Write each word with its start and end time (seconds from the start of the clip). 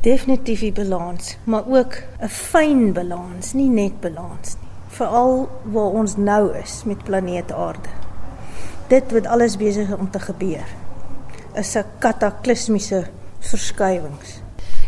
Definitief 0.00 0.60
die 0.60 0.72
balans, 0.72 1.36
maar 1.44 1.64
ook 1.66 1.94
'n 2.20 2.28
fyn 2.28 2.92
balans, 2.92 3.52
nie 3.52 3.68
net 3.68 4.00
balans 4.00 4.54
nie. 4.60 4.68
Veral 4.88 5.48
waar 5.62 5.90
ons 5.90 6.16
nou 6.16 6.56
is 6.56 6.82
met 6.84 7.04
planeet 7.04 7.52
Aarde. 7.52 7.88
Dit 8.88 9.12
wat 9.12 9.26
alles 9.26 9.56
besig 9.56 9.96
om 9.98 10.10
te 10.10 10.20
gebeur 10.20 10.64
is 11.54 11.76
'n 11.76 11.84
kataklismiese 11.98 13.06
verskywings. 13.38 14.40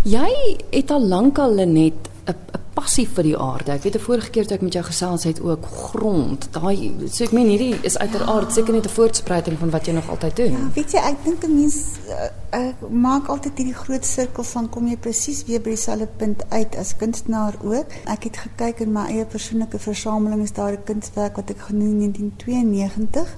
Jy 0.03 0.59
het 0.71 0.91
al 0.91 1.03
lankal 1.07 1.55
net 1.55 2.09
'n 2.27 2.35
passie 2.81 3.07
vir 3.09 3.27
die 3.29 3.37
aarde. 3.37 3.75
Ek 3.75 3.85
weet 3.85 3.97
'n 3.97 4.07
vorige 4.09 4.31
keer 4.31 4.47
toe 4.47 4.57
ek 4.57 4.63
met 4.63 4.73
jou 4.73 4.85
gesels 4.85 5.25
het 5.25 5.41
ook 5.41 5.65
grond. 5.67 6.49
Daai 6.53 6.77
so 7.13 7.25
ek 7.25 7.33
meen 7.33 7.49
hierdie 7.53 7.77
is 7.83 7.99
uiteraard 7.99 8.49
ja. 8.49 8.55
seker 8.55 8.75
net 8.75 8.87
'n 8.87 8.97
voortspruiting 8.99 9.59
van 9.59 9.71
wat 9.71 9.87
jy 9.87 9.93
nog 9.93 10.09
altyd 10.09 10.37
doen. 10.37 10.53
Ja, 10.53 10.71
weet 10.75 10.93
jy, 10.93 10.99
ek 10.99 11.19
dink 11.25 11.45
'n 11.45 11.55
mens 11.55 11.77
uh, 12.09 12.31
ek 12.51 12.77
maak 12.91 13.29
altyd 13.29 13.57
hierdie 13.57 13.75
groot 13.75 14.05
sirkels 14.05 14.49
van 14.49 14.69
kom 14.69 14.87
jy 14.87 14.97
presies 14.97 15.45
weer 15.45 15.61
by 15.61 15.71
dieselfde 15.71 16.09
punt 16.17 16.43
uit 16.49 16.77
as 16.77 16.97
kunstenaar 16.97 17.55
ook. 17.63 17.87
Ek 18.05 18.25
het 18.25 18.37
gekyk 18.37 18.81
in 18.81 18.93
my 18.93 19.05
eie 19.07 19.25
persoonlike 19.25 19.79
versameling 19.79 20.43
is 20.43 20.53
daar 20.53 20.73
'n 20.73 20.85
kunswerk 20.85 21.37
wat 21.37 21.51
ek 21.51 21.61
genoem 21.69 21.91
in 21.91 21.99
1992 21.99 23.37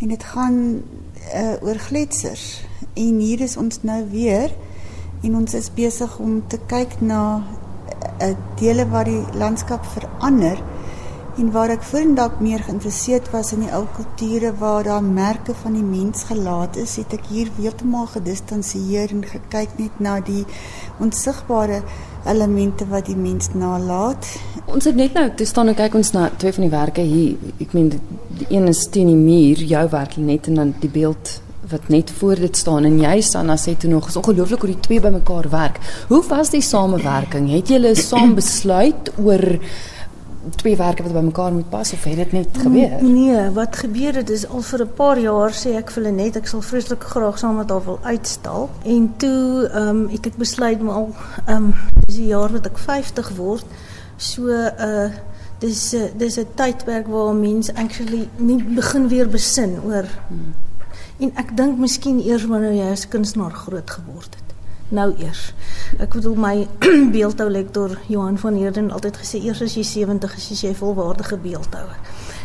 en 0.00 0.08
dit 0.08 0.24
gaan 0.24 0.82
uh, 1.34 1.54
oor 1.62 1.78
gletsers. 1.78 2.64
En 2.94 3.18
hier 3.18 3.40
is 3.40 3.56
ons 3.56 3.82
nou 3.82 4.04
weer 4.10 4.50
en 5.22 5.36
ons 5.36 5.54
is 5.54 5.70
besig 5.74 6.18
om 6.18 6.42
te 6.46 6.58
kyk 6.66 7.00
na 7.00 7.36
uh, 7.36 7.61
dele 8.60 8.86
waar 8.88 9.08
die 9.08 9.22
landskap 9.38 9.86
verander 9.94 10.60
en 11.40 11.50
waar 11.52 11.70
ek 11.72 11.84
voordat 11.88 12.40
meer 12.44 12.60
geïnteresseerd 12.60 13.30
was 13.32 13.52
in 13.56 13.62
die 13.64 13.72
ou 13.72 13.86
kulture 13.96 14.52
waar 14.60 14.84
daar 14.84 15.04
merke 15.04 15.54
van 15.62 15.72
die 15.78 15.84
mens 15.84 16.26
gelaat 16.28 16.76
is, 16.76 16.98
het 17.00 17.14
ek 17.16 17.30
hier 17.32 17.48
heeltemal 17.56 18.06
gedistansieer 18.12 19.14
en 19.14 19.24
gekyk 19.24 19.78
net 19.78 20.00
na 20.00 20.18
die 20.20 20.44
onsigbare 21.00 21.80
elemente 22.28 22.86
wat 22.90 23.08
die 23.08 23.16
mens 23.16 23.48
nalat. 23.56 24.28
Ons 24.66 24.90
het 24.90 24.98
net 24.98 25.16
nou 25.16 25.24
te 25.36 25.48
staan 25.48 25.72
en 25.72 25.78
kyk 25.78 25.96
ons 26.02 26.12
na 26.12 26.28
twee 26.36 26.52
van 26.52 26.66
die 26.68 26.74
werke 26.74 27.06
hier. 27.06 27.54
Ek 27.64 27.72
meen 27.72 27.88
die 27.92 28.50
een 28.50 28.68
is 28.68 28.84
teen 28.92 29.08
die 29.08 29.18
muur, 29.18 29.64
jou 29.72 29.86
werk 29.96 30.18
net 30.20 30.52
en 30.52 30.60
dan 30.60 30.76
die 30.84 30.92
beeld 30.92 31.38
wat 31.72 31.88
net 31.88 32.10
voor 32.18 32.40
dit 32.40 32.56
staan 32.56 32.84
en 32.88 32.98
jy 33.00 33.20
Sanna 33.24 33.56
sê 33.56 33.74
toe 33.78 33.90
nog 33.90 34.08
is 34.08 34.18
ongelooflik 34.20 34.60
hoe 34.64 34.74
die 34.74 34.84
twee 34.84 35.00
bymekaar 35.00 35.48
werk. 35.50 35.80
Hoe 36.08 36.22
was 36.28 36.52
die 36.52 36.62
samewerking? 36.62 37.50
Het 37.50 37.74
julle 37.74 37.94
saam 37.98 38.34
besluit 38.40 39.10
oor 39.16 39.46
twee 40.56 40.76
werke 40.76 41.02
wat 41.02 41.12
bymekaar 41.12 41.52
moet 41.52 41.68
pas 41.70 41.92
of 41.92 42.04
het 42.04 42.16
dit 42.16 42.32
net 42.32 42.58
gebeur? 42.64 43.02
Nee, 43.02 43.50
wat 43.54 43.76
gebeur 43.76 44.14
het 44.14 44.30
is 44.30 44.46
al 44.48 44.62
vir 44.62 44.82
'n 44.84 44.94
paar 44.96 45.18
jaar 45.18 45.52
sê 45.52 45.76
ek 45.76 45.90
vir 45.90 46.02
hulle 46.02 46.16
net 46.16 46.36
ek 46.36 46.46
sal 46.46 46.62
vreeslik 46.62 47.02
graag 47.02 47.38
saam 47.38 47.56
met 47.56 47.70
haar 47.70 47.84
wil 47.84 47.98
uitstal 48.02 48.70
en 48.84 49.14
toe 49.16 49.68
ehm 49.68 49.88
um, 49.88 50.08
het 50.08 50.26
ek 50.26 50.36
besluit 50.36 50.82
maar 50.82 50.94
al 50.94 51.14
ehm 51.46 51.56
um, 51.56 51.74
dis 52.06 52.16
die 52.16 52.26
jaar 52.26 52.52
wat 52.52 52.66
ek 52.66 52.78
50 52.78 53.30
word. 53.36 53.64
So 54.16 54.48
uh 54.48 55.10
dis 55.58 55.94
uh, 55.94 56.10
dis 56.16 56.38
'n 56.38 56.46
tydperk 56.54 57.06
waar 57.06 57.34
mense 57.34 57.74
actually 57.74 58.28
nie 58.36 58.62
begin 58.64 59.08
weer 59.08 59.28
besin 59.28 59.78
oor 59.84 60.06
hmm 60.28 60.71
En 61.22 61.30
ek 61.38 61.52
dink 61.54 61.78
miskien 61.78 62.18
eers 62.18 62.48
wanneer 62.50 62.72
jy 62.74 62.88
as 62.90 63.04
kunstenaar 63.08 63.52
groot 63.54 63.90
geword 63.94 64.34
het. 64.34 64.48
Nou 64.92 65.12
eers. 65.22 65.52
Ek 66.02 66.16
bedoel 66.16 66.34
my 66.34 66.54
beeldhou 67.14 67.46
lektor 67.50 67.94
Johan 68.10 68.40
van 68.42 68.58
Heerden 68.58 68.90
altyd 68.90 69.20
gesê 69.22 69.38
eers 69.46 69.62
as 69.62 69.76
jy 69.78 69.84
70 69.86 70.34
is, 70.40 70.48
is 70.56 70.64
jy 70.66 70.72
volwaardige 70.76 71.38
beeldhouer. 71.44 72.00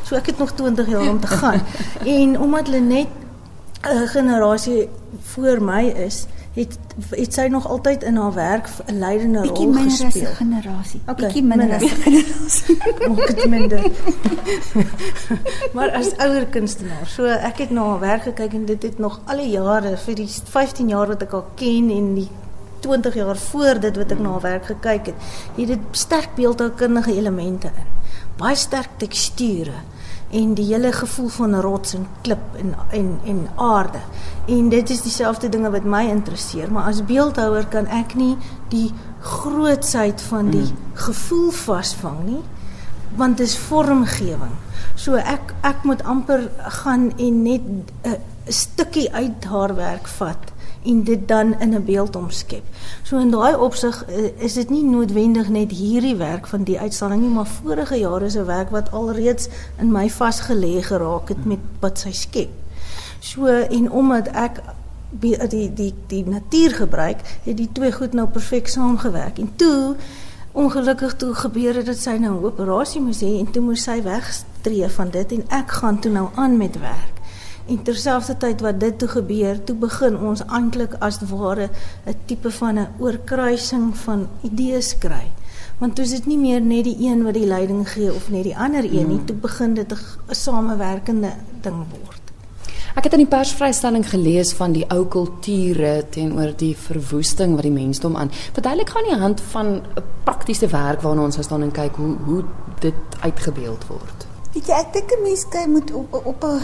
So 0.05 0.15
ek 0.19 0.29
het 0.29 0.43
nog 0.43 0.53
20 0.59 0.91
jaar 0.93 1.09
om 1.09 1.19
te 1.23 1.31
gaan. 1.41 1.65
en 2.17 2.37
omdat 2.39 2.69
hulle 2.69 2.83
net 2.85 3.09
'n 3.81 4.07
generasie 4.13 4.89
voor 5.33 5.61
my 5.63 5.83
is, 6.05 6.25
het 6.57 6.77
het 7.09 7.33
sy 7.33 7.47
nog 7.53 7.67
altyd 7.67 8.03
in 8.03 8.15
haar 8.15 8.33
werk 8.33 8.69
'n 8.85 8.97
leidende 8.99 9.39
rol 9.47 9.73
gespeel. 9.73 9.73
Bietjie 9.73 9.73
minder 9.73 10.07
as 10.07 10.15
'n 10.15 10.35
generasie. 10.35 11.01
Okay, 11.07 11.25
Bietjie 11.25 11.43
minder 11.43 11.75
as 11.75 11.83
'n 11.83 11.87
generasie. 11.87 12.77
Maak 13.07 13.27
dit 13.27 13.49
minder. 13.49 13.91
maar 15.75 15.91
as 15.91 16.17
ouer 16.17 16.45
kunstenaar. 16.45 17.07
So 17.07 17.25
ek 17.25 17.57
het 17.57 17.69
na 17.69 17.83
haar 17.83 17.99
werk 17.99 18.21
gekyk 18.21 18.53
en 18.53 18.65
dit 18.65 18.83
het 18.83 18.97
nog 18.97 19.19
al 19.25 19.37
die 19.37 19.49
jare 19.49 19.97
vir 19.97 20.15
die 20.15 20.29
15 20.43 20.89
jaar 20.89 21.07
wat 21.07 21.21
ek 21.21 21.31
haar 21.31 21.49
ken 21.55 21.89
en 21.89 22.13
die 22.15 22.29
20 22.79 23.13
jaar 23.13 23.37
voor 23.37 23.79
dit 23.79 23.95
wat 23.97 24.11
ek 24.11 24.19
na 24.19 24.31
haar 24.31 24.41
werk 24.41 24.65
gekyk 24.65 25.05
het, 25.05 25.15
het 25.55 25.67
dit 25.67 25.79
sterk 25.91 26.35
beeldhoukundige 26.35 27.13
elemente 27.13 27.67
in. 27.67 27.87
Baie 28.37 28.55
sterk 28.55 28.89
teksture 28.97 29.73
en 30.31 30.53
die 30.53 30.65
hele 30.65 30.91
gevoel 30.91 31.27
van 31.27 31.55
rots 31.63 31.93
en 31.93 32.07
klip 32.21 32.55
en 32.59 32.73
en 32.91 33.19
en 33.25 33.47
aarde. 33.55 33.99
En 34.45 34.69
dit 34.69 34.89
is 34.89 35.01
dieselfde 35.01 35.49
dinge 35.49 35.69
wat 35.71 35.83
my 35.83 36.03
interesseer, 36.09 36.71
maar 36.71 36.83
as 36.91 37.05
beeldhouer 37.05 37.67
kan 37.67 37.87
ek 37.87 38.15
nie 38.15 38.35
die 38.69 38.91
grootsheid 39.21 40.21
van 40.21 40.51
die 40.51 40.67
mm. 40.67 40.77
gevoel 40.93 41.51
vasvang 41.51 42.19
nie, 42.25 42.43
want 43.15 43.37
dit 43.37 43.47
is 43.47 43.57
vormgewing. 43.57 44.55
So 44.95 45.15
ek 45.15 45.53
ek 45.61 45.83
moet 45.83 46.03
amper 46.03 46.49
gaan 46.81 47.11
en 47.17 47.41
net 47.43 47.61
'n 48.03 48.17
stukkie 48.47 49.13
uit 49.13 49.45
haar 49.45 49.75
werk 49.75 50.07
vat 50.07 50.53
en 50.83 51.03
dit 51.03 51.27
dan 51.27 51.59
in 51.59 51.73
'n 51.73 51.83
beeld 51.83 52.15
omskep. 52.15 52.63
So 53.03 53.17
in 53.17 53.31
daai 53.31 53.55
opsig 53.55 54.05
eh, 54.05 54.31
is 54.37 54.53
dit 54.53 54.69
nie 54.69 54.83
noodwendig 54.83 55.49
net 55.49 55.71
hierdie 55.71 56.15
werk 56.15 56.47
van 56.47 56.63
die 56.63 56.79
uitstalling 56.79 57.21
nie, 57.21 57.29
maar 57.29 57.47
vorige 57.47 57.95
jare 57.95 58.29
se 58.29 58.43
werk 58.43 58.69
wat 58.69 58.91
alreeds 58.91 59.47
in 59.79 59.91
my 59.91 60.09
vasgelê 60.09 60.81
geraak 60.81 61.29
het 61.29 61.45
met 61.45 61.59
wat 61.79 61.99
sy 61.99 62.11
skep. 62.11 62.49
So 63.19 63.45
en 63.45 63.91
omdat 63.91 64.27
ek 64.27 64.61
die 65.09 65.47
die 65.47 65.73
die, 65.73 65.93
die 66.07 66.23
natuur 66.27 66.71
gebruik, 66.71 67.17
het 67.43 67.57
die 67.57 67.69
twee 67.71 67.91
goed 67.91 68.13
nou 68.13 68.27
perfek 68.27 68.67
saamgewerk. 68.67 69.39
En 69.39 69.51
toe 69.55 69.95
ongelukkig 70.57 71.15
toe 71.15 71.33
gebeur 71.33 71.73
dit 71.73 71.85
dat 71.85 71.97
sy 71.97 72.17
nou 72.17 72.33
'n 72.33 72.45
operasie 72.45 73.01
moes 73.01 73.21
hê 73.21 73.39
en 73.39 73.51
toe 73.51 73.61
moes 73.61 73.83
sy 73.83 74.01
wegstreef 74.03 74.93
van 74.95 75.09
dit 75.09 75.31
en 75.31 75.43
ek 75.49 75.71
gaan 75.71 75.99
toe 75.99 76.11
nou 76.11 76.27
aan 76.35 76.57
met 76.57 76.79
werk. 76.79 77.16
En 77.67 77.83
terselfdertyd 77.83 78.61
wat 78.61 78.79
dit 78.79 78.99
toe 78.99 79.07
gebeur, 79.07 79.63
toe 79.63 79.75
begin 79.75 80.17
ons 80.17 80.43
eintlik 80.47 80.93
as 81.03 81.19
ware 81.29 81.69
'n 82.05 82.15
tipe 82.25 82.51
van 82.51 82.79
'n 82.79 82.87
oorkruising 82.99 83.97
van 83.97 84.27
idees 84.41 84.97
kry. 84.97 85.31
Want 85.77 85.95
toe 85.95 86.05
is 86.05 86.11
dit 86.11 86.25
nie 86.25 86.37
meer 86.37 86.61
net 86.61 86.83
die 86.83 86.97
een 86.99 87.23
wat 87.23 87.33
die 87.33 87.45
leiding 87.45 87.89
gee 87.89 88.13
of 88.13 88.29
net 88.29 88.43
die 88.43 88.57
ander 88.57 88.83
een 88.83 89.07
nie, 89.07 89.17
hmm. 89.17 89.25
toe 89.25 89.35
begin 89.35 89.73
dit 89.73 89.91
'n 89.91 90.33
samewerkende 90.33 91.31
ding 91.61 91.85
word. 91.89 92.21
Ek 92.97 93.03
het 93.03 93.13
in 93.13 93.19
die 93.19 93.29
persvrystelling 93.29 94.09
gelees 94.09 94.53
van 94.53 94.71
die 94.71 94.85
ou 94.89 95.05
kulture 95.05 96.05
teenoor 96.09 96.55
die 96.57 96.75
verwoesting 96.77 97.53
wat 97.53 97.67
die 97.67 97.71
mensdom 97.71 98.15
aan. 98.17 98.31
Verduidelik 98.53 98.89
gaan 98.89 99.03
nie 99.03 99.19
hand 99.21 99.41
van 99.41 99.67
'n 99.67 100.03
praktiese 100.23 100.67
werk 100.67 101.01
waarna 101.01 101.23
ons 101.23 101.37
staan 101.41 101.61
en 101.61 101.71
kyk 101.71 101.95
hoe 101.95 102.15
hoe 102.25 102.43
dit 102.79 102.93
uitgebeeld 103.21 103.87
word. 103.87 104.26
Weet 104.57 104.71
jy, 104.71 104.77
ek 104.81 104.93
dink 104.93 105.11
'n 105.13 105.21
mens 105.21 105.41
kyk 105.53 105.67
moet 105.69 105.91
op 105.93 106.13
op 106.25 106.43
'n 106.43 106.61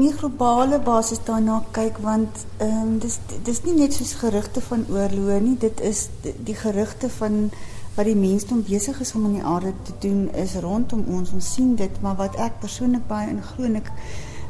meer 0.00 0.12
globale 0.20 0.78
basis 0.80 1.18
daarna 1.24 1.56
kyk 1.70 1.98
want 1.98 2.46
ehm 2.56 2.78
um, 2.82 2.98
dis 2.98 3.18
dis 3.48 3.60
nie 3.64 3.74
net 3.74 3.92
soos 3.92 4.12
gerugte 4.22 4.60
van 4.60 4.86
oorlog 4.88 5.40
nie, 5.40 5.56
dit 5.58 5.80
is 5.80 6.08
die, 6.22 6.32
die 6.48 6.54
gerugte 6.54 7.10
van 7.10 7.50
wat 7.96 8.06
die 8.08 8.16
mensdom 8.16 8.62
besig 8.62 9.00
is 9.00 9.12
om 9.14 9.24
in 9.24 9.32
die 9.32 9.44
aarde 9.44 9.72
te 9.82 9.92
doen 9.98 10.30
is 10.32 10.54
rondom 10.54 11.04
ons. 11.08 11.32
Ons 11.32 11.52
sien 11.52 11.74
dit, 11.74 12.00
maar 12.00 12.16
wat 12.16 12.36
ek 12.36 12.60
persoonlik 12.60 13.06
baie 13.06 13.28
in 13.28 13.42
glo 13.42 13.64
en 13.64 13.76
ek 13.82 13.92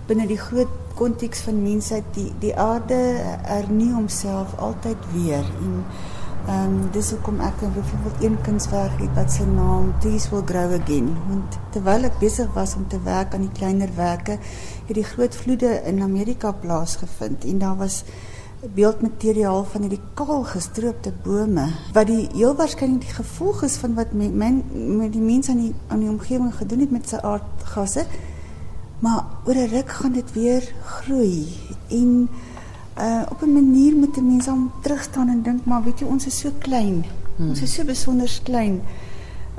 binne 0.07 0.27
die 0.27 0.39
groot 0.39 0.71
konteks 0.95 1.41
van 1.41 1.63
mensheid 1.63 2.05
die 2.15 2.31
die 2.39 2.55
aarde 2.55 3.01
hernie 3.51 3.93
homself 3.93 4.55
altyd 4.59 5.11
weer 5.13 5.43
en 5.43 5.83
um, 6.49 6.77
dis 6.95 7.11
hoekom 7.15 7.41
ek 7.45 7.61
byvoorbeeld 7.61 8.23
een 8.23 8.37
kunswerk 8.47 9.01
het 9.01 9.13
wat 9.19 9.33
sy 9.33 9.47
naam 9.49 9.93
Trees 10.03 10.29
Will 10.31 10.45
Grow 10.47 10.77
Again. 10.79 11.11
Want 11.29 11.59
terwyl 11.75 12.07
ek 12.09 12.21
besig 12.23 12.53
was 12.55 12.77
om 12.79 12.87
te 12.89 13.01
werk 13.05 13.35
aan 13.35 13.47
die 13.49 13.57
kleiner 13.59 13.91
werke, 13.97 14.39
het 14.87 14.95
die 14.95 15.07
groot 15.07 15.37
vloede 15.37 15.81
in 15.89 16.03
Amerika 16.03 16.53
plaasgevind 16.53 17.45
en 17.45 17.59
daar 17.63 17.77
was 17.77 18.03
beeldmateriaal 18.75 19.67
van 19.71 19.85
hierdie 19.85 20.03
kaal 20.19 20.47
gestroopte 20.49 21.13
bome 21.23 21.67
wat 21.95 22.09
die 22.09 22.25
heel 22.33 22.55
waarskynlik 22.57 23.05
die 23.05 23.17
gevolg 23.19 23.63
is 23.67 23.77
van 23.83 23.95
wat 23.99 24.15
men, 24.17 24.33
men 24.37 24.63
met 24.97 25.13
die 25.13 25.23
mense 25.23 25.53
aan 25.53 25.61
die 25.61 25.75
aan 25.93 26.03
die 26.03 26.11
omgewing 26.11 26.55
gedoen 26.57 26.87
het 26.87 26.95
met 26.95 27.09
sy 27.09 27.21
aardgasse. 27.23 28.07
Maar 29.05 29.25
oor 29.45 29.55
'n 29.55 29.71
ruk 29.75 29.91
gaan 29.91 30.13
dit 30.13 30.33
weer 30.33 30.73
groei 30.83 31.47
en 31.89 32.29
uh 32.99 33.23
op 33.29 33.43
'n 33.43 33.53
manier 33.53 33.97
moet 33.97 34.17
'n 34.17 34.27
mens 34.27 34.49
om 34.49 34.73
terug 34.83 35.03
staan 35.03 35.29
en 35.29 35.43
dink 35.43 35.65
maar 35.65 35.83
weet 35.83 35.99
jy 35.99 36.07
ons 36.07 36.27
is 36.27 36.39
so 36.39 36.51
klein. 36.59 37.05
Hmm. 37.37 37.49
Ons 37.49 37.61
is 37.63 37.75
so 37.75 37.85
besonder 37.85 38.41
klein. 38.43 38.81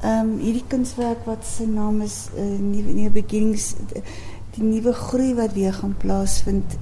Ehm 0.01 0.29
um, 0.29 0.37
hierdie 0.37 0.63
kunswerk 0.67 1.25
wat 1.25 1.45
sy 1.45 1.63
naam 1.63 2.01
is 2.01 2.27
uh 2.37 2.59
nuwe 2.59 2.93
nuwe 2.93 3.09
beginnings 3.09 3.75
die 4.55 4.63
nuwe 4.63 4.93
groei 4.93 5.33
wat 5.35 5.53
weer 5.53 5.73
gaan 5.73 5.95
plaasvind. 5.97 6.77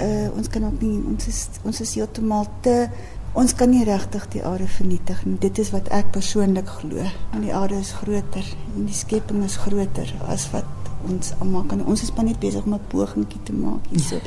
Uh 0.00 0.28
ons 0.36 0.48
kan 0.48 0.64
ook 0.64 0.80
nie 0.80 1.02
ons 1.06 1.26
is 1.26 1.48
ons 1.62 1.80
is 1.80 1.94
heeltemal 1.94 2.46
te 2.60 2.88
ons 3.32 3.54
kan 3.54 3.70
nie 3.70 3.84
regtig 3.84 4.28
die 4.28 4.44
aarde 4.44 4.66
vernietig 4.68 5.24
nie. 5.24 5.38
Dit 5.38 5.58
is 5.58 5.70
wat 5.70 5.88
ek 5.88 6.10
persoonlik 6.10 6.68
glo. 6.68 6.96
Want 7.30 7.42
die 7.42 7.54
aarde 7.54 7.78
is 7.78 7.92
groter 7.92 8.54
en 8.76 8.84
die 8.84 8.94
skepping 8.94 9.44
is 9.44 9.56
groter 9.56 10.14
as 10.26 10.50
wat 10.50 10.79
ons 11.08 11.32
almal 11.38 11.64
kan 11.70 11.84
ons 11.86 12.02
is 12.02 12.12
maar 12.16 12.24
net 12.24 12.38
besig 12.38 12.64
om 12.64 12.74
'n 12.74 12.80
pogingkie 12.88 13.40
te 13.44 13.52
maak 13.52 13.86
hierso. 13.90 14.20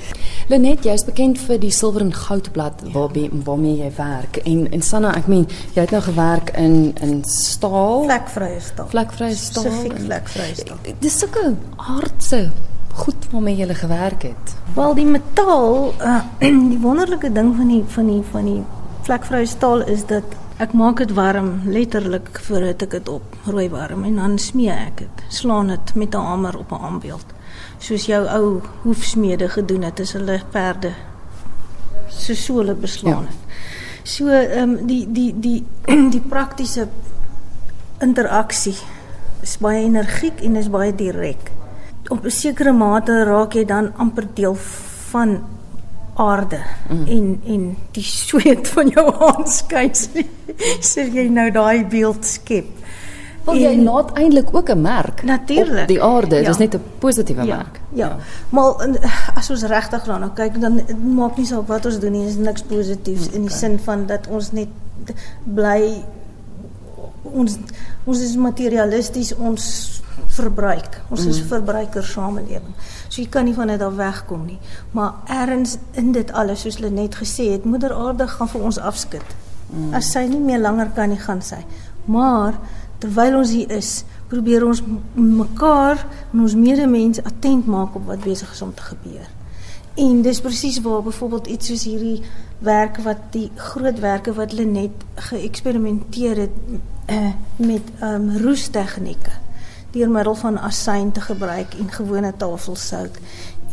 Lenet, 0.48 0.84
jy 0.84 0.94
is 0.94 1.06
bekend 1.06 1.38
vir 1.38 1.60
die 1.60 1.72
silwer 1.72 2.02
en 2.02 2.14
goudblad 2.14 2.82
ja. 2.86 2.92
waarmee 2.92 3.30
waarmee 3.44 3.78
jy 3.78 3.92
werk 3.96 4.38
en 4.38 4.72
en 4.72 4.82
Sanna, 4.82 5.16
ek 5.16 5.28
meen, 5.28 5.48
jy 5.74 5.82
het 5.82 5.92
nou 5.92 6.02
gewerk 6.02 6.50
in 6.58 6.96
in 7.02 7.24
staal, 7.24 8.04
vlekvrye 8.04 8.60
staal. 8.60 8.88
Vlekvrye 8.88 9.36
staal. 9.36 9.64
Spesifiek 9.64 10.00
vlekvrye 10.00 10.56
staal. 10.56 10.78
Dis 11.00 11.20
sulke 11.20 11.56
aardse 11.76 12.52
goed 12.94 13.28
waarmee 13.32 13.56
jy 13.56 13.74
gewerk 13.74 14.22
het. 14.22 14.56
Wel 14.76 14.94
die 14.94 15.06
metaal, 15.06 15.94
uh, 16.02 16.22
die 16.74 16.80
wonderlike 16.80 17.32
ding 17.32 17.56
van 17.56 17.68
die 17.68 17.84
van 17.88 18.08
die 18.08 18.22
van 18.32 18.46
die 18.46 18.62
vlekvrye 19.04 19.46
staal 19.46 19.82
is 19.82 20.06
dat 20.06 20.24
ek 20.64 20.74
maak 20.74 21.02
dit 21.04 21.12
warm, 21.18 21.62
letterlik 21.68 22.40
voordat 22.48 22.86
ek 22.86 22.98
dit 22.98 23.10
op 23.12 23.36
rooi 23.46 23.68
warm 23.70 24.06
en 24.08 24.16
dan 24.22 24.38
smee 24.40 24.72
ek 24.72 25.04
dit. 25.04 25.24
Slaan 25.30 25.68
dit 25.68 25.96
met 25.96 26.16
'n 26.16 26.26
hamer 26.30 26.58
op 26.58 26.72
'n 26.72 26.84
aanbeeld. 26.90 27.26
Soos 27.78 28.06
jou 28.06 28.28
ou 28.28 28.62
hoefsmede 28.84 29.50
gedoen 29.50 29.84
het 29.84 30.00
as 30.00 30.14
hulle 30.14 30.42
perde 30.52 30.94
se 32.08 32.36
sole 32.36 32.74
beslaan 32.74 33.28
het. 33.28 33.42
Ja. 33.48 33.54
So 34.04 34.28
ehm 34.28 34.70
um, 34.70 34.86
die 34.88 35.12
die 35.12 35.34
die 35.40 35.66
die 36.16 36.22
praktiese 36.22 36.88
interaksie 38.00 38.76
is 39.42 39.58
baie 39.58 39.84
energiek 39.84 40.42
en 40.42 40.56
is 40.56 40.70
baie 40.70 40.96
direk. 40.96 41.52
Op 42.08 42.26
'n 42.26 42.30
sekere 42.30 42.72
mate 42.72 43.24
raak 43.24 43.54
jy 43.54 43.66
dan 43.66 43.94
amper 43.96 44.28
deel 44.34 44.56
van 45.12 45.44
aarde 46.14 46.60
mm. 46.90 47.06
en 47.08 47.42
en 47.46 47.78
die 47.92 48.04
sweet 48.04 48.68
van 48.68 48.88
jou 48.94 49.06
aanskyns 49.32 50.10
sê 50.94 51.08
jy 51.10 51.28
nou 51.34 51.50
daai 51.52 51.86
beeld 51.90 52.26
skep. 52.26 52.70
Wil 53.44 53.60
jy 53.60 53.72
laat 53.84 54.14
eintlik 54.16 54.54
ook 54.56 54.70
'n 54.72 54.82
merk 54.82 55.24
natuurlik 55.24 55.88
die 55.88 56.02
aarde, 56.04 56.36
ja. 56.36 56.48
dis 56.48 56.58
net 56.58 56.76
'n 56.76 56.84
positiewe 57.00 57.46
ja. 57.46 57.56
merk. 57.56 57.80
Ja. 57.90 58.08
ja. 58.08 58.18
Maar 58.50 58.88
as 59.36 59.50
ons 59.50 59.64
regtig 59.64 60.04
daarna 60.04 60.32
kyk 60.36 60.60
dan 60.60 60.82
maak 61.16 61.38
nie 61.38 61.46
saak 61.46 61.68
wat 61.68 61.86
ons 61.86 62.00
doen 62.00 62.12
nie, 62.12 62.28
is 62.28 62.36
niks 62.36 62.62
positiefs 62.62 63.28
okay. 63.28 63.36
in 63.36 63.42
die 63.42 63.56
sin 63.56 63.80
van 63.80 64.06
dat 64.06 64.28
ons 64.28 64.52
net 64.52 64.70
bly 65.44 66.04
ons 67.24 67.58
ons 68.04 68.20
is 68.20 68.36
materialisties 68.36 69.36
ons 69.36 70.02
verbruik. 70.28 71.02
Ons 71.10 71.26
is 71.26 71.42
mm. 71.42 71.48
verbruiker 71.48 72.04
samelewing. 72.04 72.76
So 73.08 73.22
jy 73.22 73.28
kan 73.32 73.48
nie 73.48 73.56
van 73.58 73.72
dit 73.72 73.82
af 73.82 73.96
wegkom 73.98 74.46
nie. 74.46 74.60
Maar 74.92 75.14
ergens 75.42 75.78
in 76.00 76.12
dit 76.16 76.32
alles 76.32 76.66
soos 76.66 76.80
hulle 76.80 76.92
net 76.94 77.18
gesê 77.22 77.52
het, 77.54 77.66
moeder 77.66 77.94
aarde 77.94 78.28
gaan 78.28 78.50
vir 78.52 78.66
ons 78.70 78.80
afskud. 78.80 79.36
Mm. 79.70 79.94
As 79.98 80.12
sy 80.14 80.26
nie 80.30 80.42
meer 80.42 80.62
langer 80.64 80.92
kan 80.96 81.14
nie 81.14 81.22
gaan 81.22 81.42
sy. 81.46 81.62
Maar 82.06 82.58
terwyl 83.04 83.40
ons 83.42 83.54
hier 83.56 83.72
is, 83.76 84.04
probeer 84.32 84.66
ons 84.66 84.82
mekaar 85.14 86.02
en 86.32 86.44
ons 86.46 86.58
medemens 86.58 87.22
attent 87.24 87.68
maak 87.70 87.96
op 88.00 88.08
wat 88.10 88.24
besig 88.26 88.52
is 88.52 88.62
om 88.66 88.74
te 88.74 88.86
gebeur. 88.94 89.30
En 90.00 90.22
dis 90.26 90.42
presies 90.42 90.80
waar 90.82 91.04
byvoorbeeld 91.06 91.52
iets 91.54 91.70
soos 91.70 91.84
hierdie 91.86 92.24
werk 92.66 92.98
wat 93.06 93.30
die 93.36 93.50
groot 93.56 94.00
werke 94.02 94.34
wat 94.34 94.56
hulle 94.56 94.66
net 94.66 95.06
geëksperimenteer 95.30 96.46
het 96.48 96.56
uh, 97.12 97.34
met 97.62 97.92
um, 98.02 98.32
roestegnieke 98.42 99.43
deur 99.94 100.10
middel 100.10 100.36
van 100.36 100.58
asyn 100.58 101.12
te 101.12 101.22
gebruik 101.22 101.76
en 101.80 101.92
gewone 101.92 102.34
tafelsout 102.38 103.20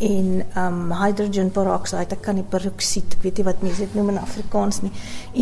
en 0.00 0.44
um 0.56 0.93
hydrogen 0.96 1.50
peroxide, 1.52 2.17
ek 2.17 2.22
kan 2.25 2.38
nie 2.38 2.44
peroksied, 2.49 3.19
ek 3.19 3.25
weet 3.26 3.40
nie 3.40 3.44
wat 3.44 3.64
mense 3.64 3.84
dit 3.84 3.96
noem 3.99 4.14
in 4.14 4.20
Afrikaans 4.20 4.81
nie. 4.81 4.93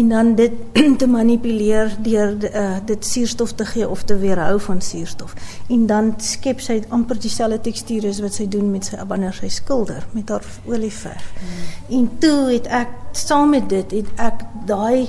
En 0.01 0.11
dan 0.11 0.33
dit 0.39 0.57
te 1.01 1.07
manipuleer 1.11 1.93
deur 2.03 2.35
uh, 2.49 2.65
dit 2.89 3.07
suurstof 3.07 3.55
te 3.59 3.69
gee 3.71 3.87
of 3.87 4.03
te 4.09 4.19
weerhou 4.19 4.59
van 4.67 4.83
suurstof. 4.83 5.37
En 5.71 5.87
dan 5.87 6.11
skep 6.23 6.63
sy 6.65 6.81
amper 6.95 7.21
dieselfde 7.23 7.61
tekstuur 7.71 8.09
as 8.11 8.19
wat 8.25 8.35
sy 8.35 8.49
doen 8.51 8.73
met 8.75 8.91
sy 8.91 8.99
wanneer 9.07 9.39
sy 9.39 9.53
skilder 9.61 10.03
met 10.17 10.35
haar 10.35 10.47
olieverf. 10.67 11.31
Hmm. 11.39 11.65
En 12.01 12.11
toe 12.19 12.51
het 12.51 12.67
ek 12.83 12.95
saam 13.15 13.55
met 13.55 13.71
dit 13.71 13.99
het 14.01 14.27
ek 14.27 14.43
daai 14.67 15.07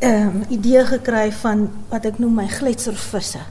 um, 0.00 0.42
idee 0.48 0.84
gekry 0.84 1.32
van 1.32 1.68
wat 1.88 2.04
ek 2.04 2.18
noem 2.18 2.34
my 2.42 2.48
gletservisse 2.48 3.42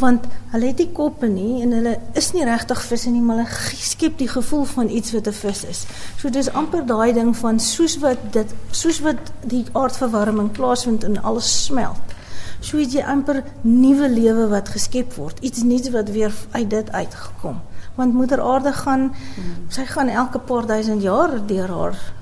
want 0.00 0.24
hulle 0.52 0.70
het 0.70 0.78
nie 0.80 0.88
koppe 0.96 1.28
nie 1.28 1.60
en 1.62 1.74
hulle 1.76 1.92
is 2.16 2.30
nie 2.32 2.44
regtig 2.48 2.80
visse 2.88 3.10
nie 3.12 3.20
maar 3.24 3.42
hulle 3.42 3.72
skep 3.76 4.16
die 4.20 4.28
gevoel 4.30 4.64
van 4.70 4.88
iets 4.88 5.12
wat 5.12 5.28
'n 5.28 5.32
vis 5.32 5.64
is. 5.64 5.84
So 6.16 6.30
dis 6.30 6.52
amper 6.52 6.86
daai 6.86 7.12
ding 7.12 7.36
van 7.36 7.60
soos 7.60 7.98
wat 7.98 8.32
dit 8.32 8.54
soos 8.70 9.00
wat 9.00 9.32
die 9.44 9.64
aardverwarming 9.72 10.50
plaasvind 10.50 11.04
en 11.04 11.22
alles 11.22 11.64
smelt. 11.64 12.16
So 12.60 12.78
het 12.78 12.92
jy 12.92 13.02
amper 13.02 13.44
nuwe 13.60 14.08
lewe 14.08 14.48
wat 14.48 14.68
geskep 14.68 15.14
word, 15.14 15.38
iets 15.40 15.62
nuuts 15.62 15.90
wat 15.90 16.10
weer 16.10 16.32
uit 16.50 16.70
dit 16.70 16.92
uitgekom. 16.92 17.60
Want 17.94 18.14
moeder 18.14 18.40
aarde 18.40 18.72
gaan 18.72 19.00
hmm. 19.00 19.68
sy 19.68 19.84
gaan 19.84 20.08
elke 20.08 20.38
paar 20.38 20.66
duisend 20.66 21.02
jaar 21.02 21.46
deur 21.46 21.68
haar 21.68 22.12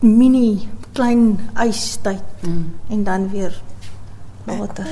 mini 0.00 0.68
klein 0.98 1.38
ystyd 1.62 2.42
hmm. 2.42 2.74
en 2.90 3.04
dan 3.06 3.30
weer 3.30 3.54
later. 4.48 4.86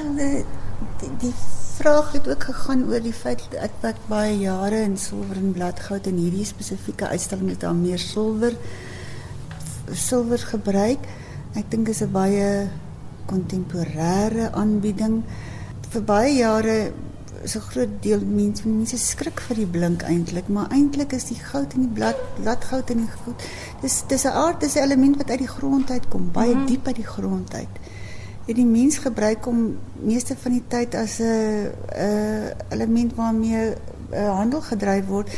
Die, 1.01 1.11
die 1.19 1.33
vraag 1.77 2.13
het 2.13 2.29
ook 2.31 2.45
gegaan 2.49 2.85
oor 2.89 3.03
die 3.03 3.15
feit 3.17 3.43
dat 3.51 3.59
ek 3.67 3.81
wat 3.83 3.99
baie 4.11 4.37
jare 4.39 4.85
in 4.87 4.95
silwer 5.01 5.41
en 5.41 5.51
bladgoud 5.57 6.07
en 6.07 6.21
hierdie 6.21 6.47
spesifieke 6.47 7.09
uitstalling 7.11 7.51
het 7.57 7.65
dan 7.67 7.83
meer 7.83 8.01
silwer 8.01 8.55
silwer 9.93 10.43
gebruik. 10.53 11.03
Ek 11.59 11.71
dink 11.71 11.91
is 11.91 12.03
'n 12.03 12.13
baie 12.13 12.69
kontemporêre 13.27 14.53
aanbieding. 14.53 15.23
Vir 15.91 16.03
baie 16.03 16.33
jare 16.39 16.93
'n 17.55 17.61
groot 17.61 18.03
deel 18.03 18.21
mense 18.25 18.69
mense 18.69 18.99
skrik 18.99 19.41
vir 19.41 19.57
die 19.57 19.67
blink 19.67 20.03
eintlik, 20.03 20.49
maar 20.49 20.71
eintlik 20.71 21.13
is 21.13 21.25
die 21.25 21.39
goud 21.39 21.75
in 21.75 21.81
die 21.81 21.95
blad 21.99 22.17
bladgoud 22.41 22.91
in 22.91 23.05
die 23.05 23.13
goed. 23.25 23.43
Dis 23.81 24.03
dis 24.09 24.25
'n 24.25 24.35
aard, 24.35 24.61
dis 24.61 24.75
'n 24.75 24.83
element 24.83 25.17
wat 25.17 25.31
uit 25.31 25.39
die 25.39 25.55
grond 25.59 25.91
uitkom, 25.91 26.33
baie 26.33 26.55
mm 26.55 26.57
-hmm. 26.57 26.67
diep 26.67 26.87
uit 26.87 26.97
die 26.97 27.13
grond 27.15 27.55
uit 27.55 27.75
het 28.47 28.57
die 28.57 28.67
mens 28.67 28.99
gebruik 29.03 29.47
om 29.47 29.79
meeste 30.07 30.37
van 30.39 30.53
die 30.55 30.63
tyd 30.71 30.95
as 30.95 31.19
'n 31.19 31.71
'n 31.99 32.53
element 32.69 33.15
waarmee 33.15 33.75
'n 34.11 34.31
handel 34.41 34.61
gedryf 34.61 35.07
word. 35.07 35.31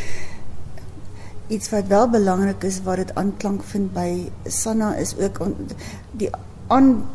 Iets 1.47 1.71
wat 1.71 1.87
wel 1.87 2.09
belangrik 2.09 2.63
is 2.63 2.83
wat 2.83 2.97
dit 2.97 3.15
aanklank 3.15 3.63
vind 3.63 3.93
by 3.93 4.31
Sanna 4.45 4.95
is 4.95 5.17
ook 5.17 5.41
on, 5.41 5.57
die 6.11 6.31
aan 6.67 7.09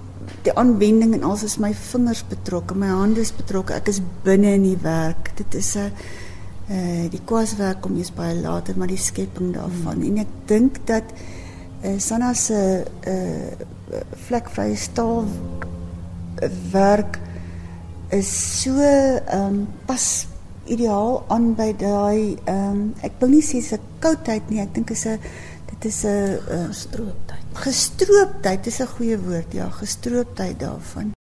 die 0.43 0.53
aanwending 0.57 1.13
en 1.13 1.23
alles 1.23 1.43
is 1.43 1.57
my 1.57 1.73
vingers 1.73 2.23
betrokke, 2.29 2.75
my 2.75 2.87
hande 2.87 3.21
is 3.21 3.33
betrokke. 3.35 3.73
Ek 3.73 3.87
is 3.87 4.01
binne 4.23 4.53
in 4.57 4.63
die 4.63 4.77
werk. 4.81 5.31
Dit 5.37 5.55
is 5.55 5.75
'n 5.75 5.91
uh 6.69 7.09
die 7.11 7.21
kwaswerk 7.25 7.81
kom 7.81 7.97
eers 7.97 8.13
baie 8.13 8.35
later, 8.35 8.77
maar 8.77 8.87
die 8.87 8.97
skepping 8.97 9.53
daarvan. 9.53 9.99
Hmm. 9.99 10.03
En 10.03 10.17
ek 10.17 10.31
dink 10.45 10.87
dat 10.87 11.03
uh, 11.83 11.99
Sanna 11.99 12.33
se 12.33 12.85
uh 13.07 13.67
vlekvrye 14.27 14.75
staal 14.75 15.25
werk 16.71 17.19
is 18.09 18.61
so 18.61 18.71
ehm 18.79 19.45
um, 19.47 19.67
pas 19.85 20.27
ideaal 20.65 21.23
aan 21.27 21.53
by 21.55 21.71
daai 21.77 22.37
ehm 22.45 22.71
um, 22.71 22.93
ek 23.01 23.17
wil 23.19 23.33
nie 23.35 23.45
sê 23.45 23.61
se 23.61 23.79
koudheid 23.99 24.49
nie 24.49 24.61
ek 24.63 24.73
dink 24.75 24.91
is 24.91 25.05
'n 25.05 25.19
dit 25.71 25.85
is 25.91 26.03
'n 26.05 26.09
uh, 26.09 26.67
gestrooptheid 26.67 27.42
gestrooptheid 27.53 28.67
is 28.67 28.79
'n 28.81 28.87
goeie 28.95 29.17
woord 29.17 29.53
ja 29.53 29.69
gestrooptheid 29.69 30.59
daarvan 30.59 31.13